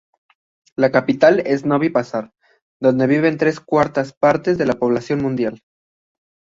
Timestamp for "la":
0.75-0.91, 4.65-4.79